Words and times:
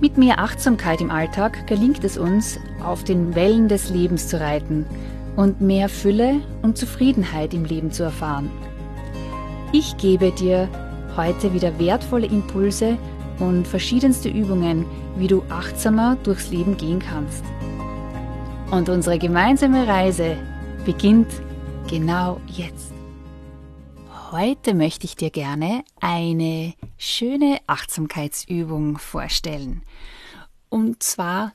Mit 0.00 0.18
mehr 0.18 0.40
Achtsamkeit 0.40 1.00
im 1.00 1.10
Alltag 1.10 1.66
gelingt 1.66 2.04
es 2.04 2.18
uns, 2.18 2.58
auf 2.84 3.04
den 3.04 3.34
Wellen 3.34 3.68
des 3.68 3.90
Lebens 3.90 4.28
zu 4.28 4.40
reiten 4.40 4.84
und 5.36 5.60
mehr 5.60 5.88
Fülle 5.88 6.40
und 6.62 6.76
Zufriedenheit 6.76 7.54
im 7.54 7.64
Leben 7.64 7.90
zu 7.90 8.02
erfahren. 8.02 8.50
Ich 9.72 9.96
gebe 9.96 10.30
dir 10.32 10.68
heute 11.16 11.54
wieder 11.54 11.78
wertvolle 11.78 12.26
Impulse 12.26 12.98
und 13.38 13.66
verschiedenste 13.66 14.28
Übungen, 14.28 14.84
wie 15.16 15.28
du 15.28 15.42
achtsamer 15.48 16.16
durchs 16.22 16.50
Leben 16.50 16.76
gehen 16.76 16.98
kannst. 16.98 17.44
Und 18.70 18.88
unsere 18.88 19.18
gemeinsame 19.18 19.86
Reise 19.86 20.36
beginnt 20.84 21.28
genau 21.88 22.40
jetzt. 22.46 22.92
Heute 24.32 24.74
möchte 24.74 25.06
ich 25.06 25.16
dir 25.16 25.30
gerne 25.30 25.84
eine 26.00 26.74
schöne 26.98 27.58
Achtsamkeitsübung 27.66 28.98
vorstellen. 28.98 29.82
Und 30.68 31.02
zwar 31.02 31.52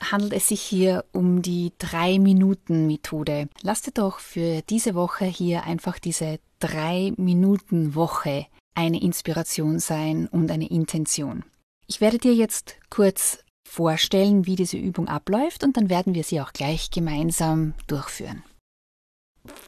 handelt 0.00 0.32
es 0.32 0.48
sich 0.48 0.62
hier 0.62 1.04
um 1.12 1.42
die 1.42 1.72
3-Minuten-Methode. 1.80 3.48
Lass 3.62 3.82
dir 3.82 3.92
doch 3.92 4.18
für 4.18 4.62
diese 4.62 4.94
Woche 4.94 5.26
hier 5.26 5.64
einfach 5.64 5.98
diese 5.98 6.38
3-Minuten-Woche 6.62 8.46
eine 8.74 9.02
Inspiration 9.02 9.78
sein 9.78 10.26
und 10.26 10.50
eine 10.50 10.70
Intention. 10.70 11.44
Ich 11.86 12.00
werde 12.00 12.18
dir 12.18 12.34
jetzt 12.34 12.76
kurz 12.88 13.44
vorstellen, 13.68 14.46
wie 14.46 14.56
diese 14.56 14.76
Übung 14.76 15.08
abläuft 15.08 15.64
und 15.64 15.76
dann 15.76 15.90
werden 15.90 16.14
wir 16.14 16.24
sie 16.24 16.40
auch 16.40 16.52
gleich 16.52 16.90
gemeinsam 16.90 17.74
durchführen. 17.86 18.42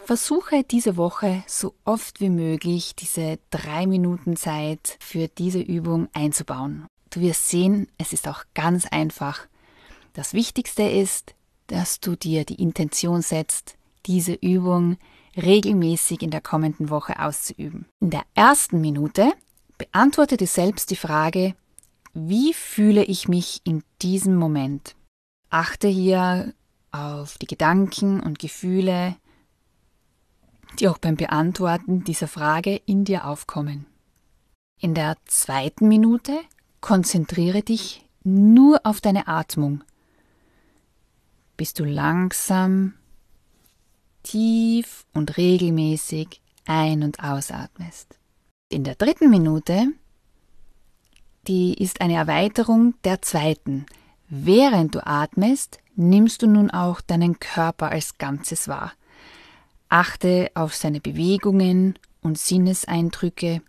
Versuche 0.04 0.64
diese 0.64 0.96
Woche 0.96 1.42
so 1.46 1.74
oft 1.84 2.20
wie 2.20 2.30
möglich 2.30 2.94
diese 2.94 3.38
drei 3.50 3.86
Minuten 3.86 4.36
Zeit 4.36 4.96
für 5.00 5.28
diese 5.28 5.60
Übung 5.60 6.08
einzubauen. 6.12 6.86
Du 7.10 7.20
wirst 7.20 7.48
sehen, 7.48 7.88
es 7.98 8.12
ist 8.12 8.28
auch 8.28 8.44
ganz 8.54 8.86
einfach. 8.86 9.46
Das 10.12 10.34
Wichtigste 10.34 10.82
ist, 10.82 11.34
dass 11.66 12.00
du 12.00 12.16
dir 12.16 12.44
die 12.44 12.60
Intention 12.60 13.22
setzt, 13.22 13.76
diese 14.06 14.34
Übung 14.34 14.98
regelmäßig 15.36 16.22
in 16.22 16.30
der 16.30 16.40
kommenden 16.40 16.90
Woche 16.90 17.18
auszuüben. 17.18 17.86
In 18.00 18.10
der 18.10 18.24
ersten 18.34 18.80
Minute 18.80 19.32
beantworte 19.78 20.36
dir 20.36 20.46
selbst 20.46 20.90
die 20.90 20.96
Frage, 20.96 21.54
wie 22.12 22.52
fühle 22.52 23.04
ich 23.04 23.28
mich 23.28 23.62
in 23.64 23.82
diesem 24.02 24.36
Moment? 24.36 24.94
Achte 25.48 25.88
hier 25.88 26.52
auf 26.90 27.38
die 27.38 27.46
Gedanken 27.46 28.20
und 28.20 28.38
Gefühle, 28.38 29.16
die 30.78 30.88
auch 30.88 30.98
beim 30.98 31.16
Beantworten 31.16 32.04
dieser 32.04 32.28
Frage 32.28 32.80
in 32.86 33.04
dir 33.04 33.26
aufkommen. 33.26 33.86
In 34.80 34.94
der 34.94 35.16
zweiten 35.26 35.88
Minute 35.88 36.32
konzentriere 36.80 37.62
dich 37.62 38.04
nur 38.24 38.80
auf 38.84 39.00
deine 39.00 39.28
Atmung, 39.28 39.84
bis 41.56 41.74
du 41.74 41.84
langsam, 41.84 42.94
tief 44.22 45.04
und 45.12 45.36
regelmäßig 45.36 46.40
ein- 46.66 47.02
und 47.02 47.22
ausatmest. 47.22 48.18
In 48.68 48.84
der 48.84 48.94
dritten 48.94 49.30
Minute, 49.30 49.88
die 51.46 51.74
ist 51.74 52.00
eine 52.00 52.14
Erweiterung 52.14 52.94
der 53.04 53.20
zweiten. 53.22 53.86
Während 54.28 54.94
du 54.94 55.06
atmest, 55.06 55.80
nimmst 55.94 56.42
du 56.42 56.46
nun 56.46 56.70
auch 56.70 57.00
deinen 57.00 57.38
Körper 57.38 57.90
als 57.90 58.18
Ganzes 58.18 58.68
wahr. 58.68 58.92
Achte 59.92 60.50
auf 60.54 60.74
seine 60.74 61.02
Bewegungen 61.02 61.98
und 62.22 62.38
Sinneseindrücke, 62.38 63.60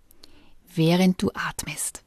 während 0.74 1.22
du 1.22 1.32
atmest. 1.34 2.02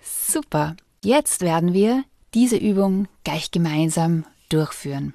Super, 0.00 0.76
jetzt 1.04 1.42
werden 1.42 1.74
wir 1.74 2.04
diese 2.32 2.56
Übung 2.56 3.06
gleich 3.22 3.50
gemeinsam 3.50 4.24
durchführen. 4.48 5.12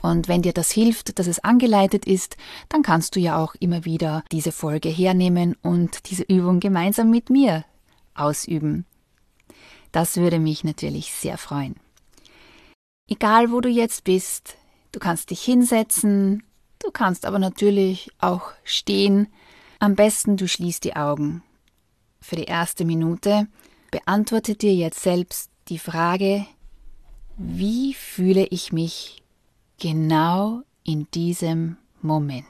Und 0.00 0.28
wenn 0.28 0.40
dir 0.40 0.54
das 0.54 0.70
hilft, 0.70 1.18
dass 1.18 1.26
es 1.26 1.40
angeleitet 1.40 2.06
ist, 2.06 2.38
dann 2.70 2.82
kannst 2.82 3.14
du 3.14 3.20
ja 3.20 3.36
auch 3.36 3.54
immer 3.56 3.84
wieder 3.84 4.24
diese 4.32 4.50
Folge 4.50 4.88
hernehmen 4.88 5.56
und 5.60 6.08
diese 6.08 6.22
Übung 6.22 6.58
gemeinsam 6.58 7.10
mit 7.10 7.28
mir 7.28 7.66
ausüben. 8.14 8.86
Das 9.92 10.16
würde 10.16 10.38
mich 10.38 10.64
natürlich 10.64 11.12
sehr 11.12 11.36
freuen. 11.36 11.76
Egal 13.08 13.52
wo 13.52 13.60
du 13.60 13.68
jetzt 13.68 14.04
bist, 14.04 14.57
Du 14.92 15.00
kannst 15.00 15.30
dich 15.30 15.42
hinsetzen, 15.42 16.42
du 16.78 16.90
kannst 16.90 17.26
aber 17.26 17.38
natürlich 17.38 18.10
auch 18.18 18.52
stehen. 18.64 19.28
Am 19.78 19.94
besten 19.94 20.36
du 20.36 20.48
schließt 20.48 20.84
die 20.84 20.96
Augen. 20.96 21.42
Für 22.20 22.36
die 22.36 22.44
erste 22.44 22.84
Minute 22.84 23.46
beantworte 23.90 24.54
dir 24.54 24.74
jetzt 24.74 25.00
selbst 25.00 25.50
die 25.68 25.78
Frage, 25.78 26.46
wie 27.36 27.94
fühle 27.94 28.46
ich 28.46 28.72
mich 28.72 29.22
genau 29.78 30.62
in 30.84 31.06
diesem 31.12 31.76
Moment? 32.02 32.44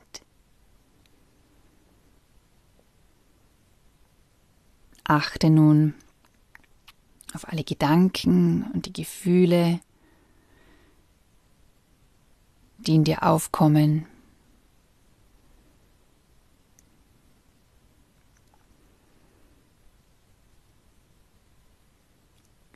Achte 5.04 5.50
nun 5.50 5.94
auf 7.34 7.48
alle 7.48 7.64
Gedanken 7.64 8.70
und 8.72 8.86
die 8.86 8.92
Gefühle, 8.92 9.80
die 12.88 12.94
in 12.94 13.04
dir 13.04 13.22
aufkommen. 13.22 14.06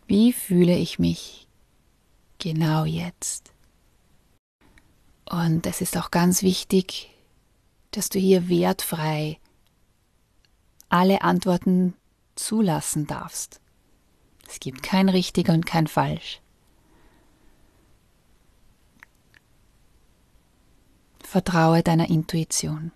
Wie 0.06 0.34
fühle 0.34 0.76
ich 0.76 0.98
mich 0.98 1.48
genau 2.38 2.84
jetzt? 2.84 3.54
Und 5.24 5.66
es 5.66 5.80
ist 5.80 5.96
auch 5.96 6.10
ganz 6.10 6.42
wichtig, 6.42 7.10
dass 7.92 8.10
du 8.10 8.18
hier 8.18 8.50
wertfrei 8.50 9.38
alle 10.90 11.22
Antworten 11.22 11.94
zulassen 12.34 13.06
darfst. 13.06 13.62
Es 14.46 14.60
gibt 14.60 14.82
kein 14.82 15.08
richtig 15.08 15.48
und 15.48 15.64
kein 15.64 15.86
falsch. 15.86 16.41
Vertraue 21.32 21.82
deiner 21.82 22.10
Intuition. 22.10 22.92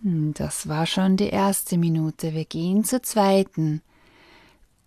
Hm, 0.00 0.32
das 0.32 0.66
war 0.66 0.86
schon 0.86 1.18
die 1.18 1.28
erste 1.28 1.76
Minute. 1.76 2.32
Wir 2.32 2.46
gehen 2.46 2.82
zur 2.82 3.02
zweiten. 3.02 3.82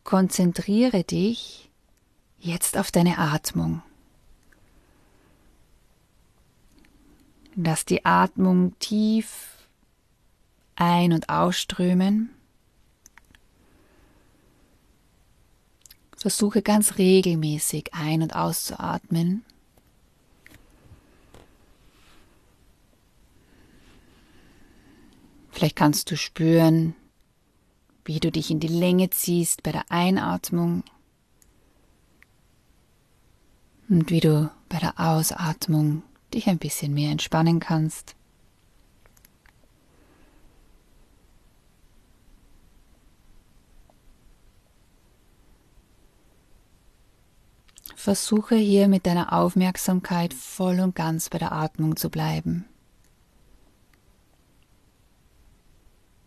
Konzentriere 0.03 1.03
dich 1.03 1.69
jetzt 2.39 2.75
auf 2.79 2.89
deine 2.89 3.19
Atmung. 3.19 3.83
Lass 7.53 7.85
die 7.85 8.05
Atmung 8.05 8.73
tief 8.79 9.58
ein- 10.79 11.13
und 11.13 11.29
ausströmen. 11.29 12.29
Versuche 16.15 16.61
ganz 16.61 16.97
regelmäßig 16.97 17.93
ein- 17.93 18.21
und 18.21 18.35
auszuatmen. 18.35 19.45
Vielleicht 25.51 25.75
kannst 25.75 26.09
du 26.09 26.15
spüren, 26.15 26.95
wie 28.05 28.19
du 28.19 28.31
dich 28.31 28.49
in 28.49 28.61
die 28.61 28.67
Länge 28.67 29.09
ziehst 29.09 29.63
bei 29.63 29.73
der 29.73 29.91
Einatmung 29.91 30.83
und 33.89 34.09
wie 34.09 34.21
du 34.21 34.49
bei 34.69 34.79
der 34.79 34.97
Ausatmung 34.97 36.03
dich 36.33 36.47
ein 36.47 36.59
bisschen 36.59 36.93
mehr 36.93 37.11
entspannen 37.11 37.59
kannst. 37.59 38.15
Versuche 47.99 48.55
hier 48.55 48.87
mit 48.87 49.05
deiner 49.05 49.33
Aufmerksamkeit 49.33 50.33
voll 50.33 50.79
und 50.79 50.95
ganz 50.95 51.29
bei 51.29 51.37
der 51.37 51.51
Atmung 51.51 51.97
zu 51.97 52.09
bleiben. 52.09 52.63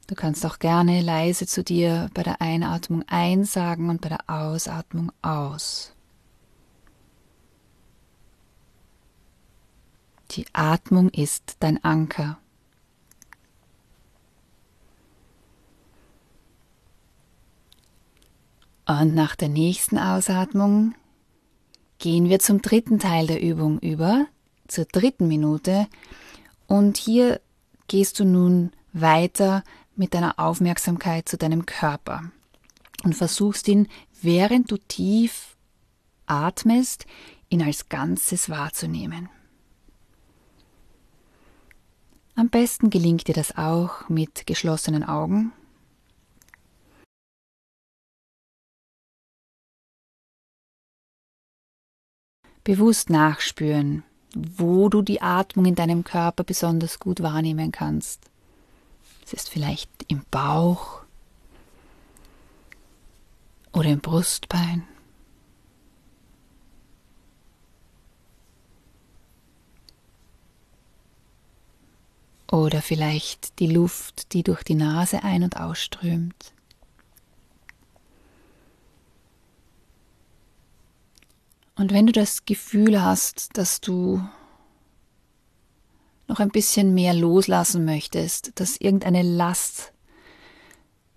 Du 0.07 0.15
kannst 0.15 0.45
auch 0.45 0.59
gerne 0.59 1.01
leise 1.01 1.47
zu 1.47 1.65
dir 1.65 2.11
bei 2.13 2.23
der 2.23 2.43
Einatmung 2.43 3.05
einsagen 3.09 3.89
und 3.89 4.03
bei 4.03 4.11
der 4.11 4.29
Ausatmung 4.29 5.13
aus. 5.23 5.95
Die 10.33 10.45
Atmung 10.53 11.09
ist 11.09 11.57
dein 11.61 11.83
Anker. 11.83 12.37
Und 18.85 19.15
nach 19.15 19.37
der 19.37 19.49
nächsten 19.49 19.97
Ausatmung 19.97 20.95
gehen 22.03 22.29
wir 22.29 22.41
zum 22.41 22.61
dritten 22.61 22.99
Teil 22.99 23.29
der 23.29 23.41
Übung 23.41 23.79
über, 23.79 24.27
zur 24.67 24.87
dritten 24.87 25.29
Minute. 25.29 25.87
Und 26.67 26.97
hier 26.97 27.41
gehst 27.87 28.19
du 28.19 28.25
nun 28.25 28.73
weiter 28.93 29.63
mit 29.95 30.13
deiner 30.13 30.41
Aufmerksamkeit 30.41 31.29
zu 31.29 31.39
deinem 31.39 31.65
Körper 31.65 32.25
und 33.05 33.15
versuchst 33.15 33.69
ihn, 33.69 33.87
während 34.21 34.73
du 34.73 34.79
tief 34.79 35.57
atmest, 36.27 37.07
ihn 37.51 37.63
als 37.63 37.89
Ganzes 37.89 38.51
wahrzunehmen. 38.51 39.29
Am 42.35 42.49
besten 42.49 42.91
gelingt 42.91 43.29
dir 43.29 43.35
das 43.35 43.57
auch 43.57 44.09
mit 44.09 44.45
geschlossenen 44.49 45.05
Augen. 45.05 45.53
Bewusst 52.65 53.11
nachspüren, 53.11 54.05
wo 54.35 54.89
du 54.89 55.03
die 55.03 55.21
Atmung 55.21 55.65
in 55.67 55.75
deinem 55.75 56.05
Körper 56.05 56.45
besonders 56.45 56.99
gut 56.99 57.23
wahrnehmen 57.23 57.73
kannst. 57.73 58.31
Es 59.25 59.33
ist 59.33 59.49
vielleicht 59.49 59.91
im 60.09 60.23
Bauch 60.31 61.03
oder 63.73 63.89
im 63.89 64.01
Brustbein. 64.01 64.85
Oder 72.51 72.83
vielleicht 72.83 73.59
die 73.61 73.67
Luft, 73.67 74.35
die 74.35 74.43
durch 74.43 74.63
die 74.63 74.75
Nase 74.75 75.25
ein- 75.25 75.43
und 75.43 75.59
ausströmt. 75.59 76.53
Und 81.75 81.93
wenn 81.93 82.07
du 82.07 82.13
das 82.13 82.45
Gefühl 82.45 83.03
hast, 83.03 83.57
dass 83.57 83.81
du 83.81 84.23
noch 86.29 86.39
ein 86.39 86.51
bisschen 86.51 86.95
mehr 86.95 87.15
loslassen 87.15 87.85
möchtest, 87.85 88.59
dass 88.61 88.77
irgendeine 88.77 89.23
Last, 89.23 89.93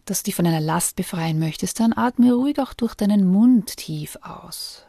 dass 0.06 0.24
du 0.24 0.26
dich 0.26 0.36
von 0.36 0.48
einer 0.48 0.62
Last 0.62 0.96
befreien 0.96 1.40
möchtest, 1.40 1.80
dann 1.80 1.94
atme 1.94 2.34
ruhig 2.34 2.60
auch 2.60 2.74
durch 2.74 2.96
deinen 2.96 3.28
Mund 3.28 3.78
tief 3.78 4.18
aus. 4.22 4.86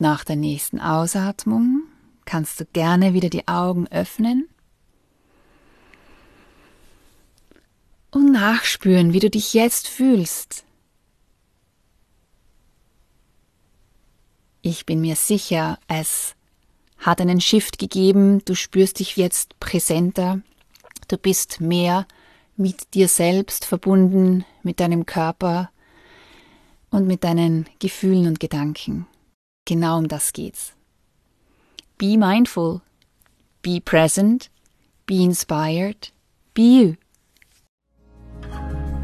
Nach 0.00 0.22
der 0.22 0.36
nächsten 0.36 0.80
Ausatmung 0.80 1.87
kannst 2.28 2.60
du 2.60 2.66
gerne 2.66 3.14
wieder 3.14 3.30
die 3.30 3.48
Augen 3.48 3.88
öffnen 3.88 4.50
und 8.10 8.32
nachspüren, 8.32 9.14
wie 9.14 9.18
du 9.18 9.30
dich 9.30 9.54
jetzt 9.54 9.88
fühlst. 9.88 10.64
Ich 14.60 14.84
bin 14.84 15.00
mir 15.00 15.16
sicher, 15.16 15.78
es 15.88 16.34
hat 16.98 17.22
einen 17.22 17.40
Shift 17.40 17.78
gegeben, 17.78 18.44
du 18.44 18.54
spürst 18.54 18.98
dich 18.98 19.16
jetzt 19.16 19.58
präsenter, 19.58 20.42
du 21.08 21.16
bist 21.16 21.62
mehr 21.62 22.06
mit 22.56 22.92
dir 22.92 23.08
selbst 23.08 23.64
verbunden, 23.64 24.44
mit 24.62 24.80
deinem 24.80 25.06
Körper 25.06 25.70
und 26.90 27.06
mit 27.06 27.24
deinen 27.24 27.66
Gefühlen 27.78 28.26
und 28.26 28.38
Gedanken. 28.38 29.06
Genau 29.64 29.96
um 29.96 30.08
das 30.08 30.34
geht's. 30.34 30.74
Be 31.98 32.16
mindful, 32.16 32.80
be 33.60 33.80
present, 33.80 34.50
be 35.04 35.24
inspired, 35.24 36.12
be 36.54 36.62
you. 36.62 36.94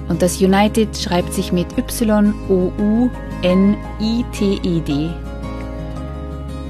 Und 0.10 0.22
das 0.24 0.42
United 0.42 0.98
schreibt 0.98 1.36
sich 1.36 1.52
mit 1.52 1.68
Y-O-U-N-I-T-E-D. 1.78 2.30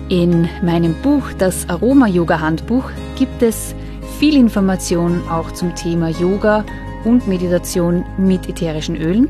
In 0.10 0.50
meinem 0.62 0.94
Buch, 0.96 1.24
das 1.38 1.70
Aroma-Yoga-Handbuch, 1.70 2.90
gibt 3.18 3.42
es 3.42 3.74
viel 4.20 4.36
Information 4.36 5.22
auch 5.30 5.54
zum 5.54 5.74
Thema 5.74 6.10
Yoga 6.10 6.66
und 7.06 7.30
Meditation 7.30 8.04
mit 8.18 8.50
ätherischen 8.50 8.98
Ölen 8.98 9.30